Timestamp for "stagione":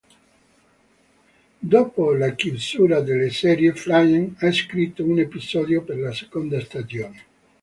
6.59-7.23